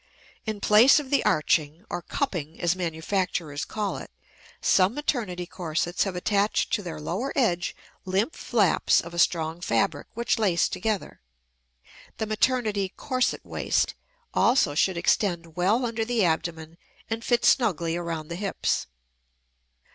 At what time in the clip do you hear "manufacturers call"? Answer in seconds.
2.75-3.97